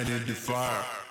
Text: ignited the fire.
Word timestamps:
ignited 0.00 0.26
the 0.26 0.34
fire. 0.34 1.03